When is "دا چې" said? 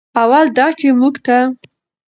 0.57-0.87